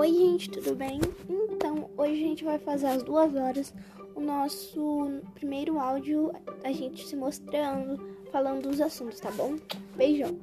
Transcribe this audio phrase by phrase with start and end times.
[0.00, 0.98] Oi, gente, tudo bem?
[1.28, 3.74] Então, hoje a gente vai fazer às duas horas
[4.14, 6.32] o nosso primeiro áudio,
[6.64, 8.00] a gente se mostrando,
[8.32, 9.56] falando dos assuntos, tá bom?
[9.96, 10.38] Beijão!